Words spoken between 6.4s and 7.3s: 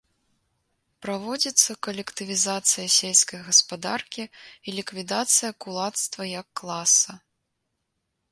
як класа.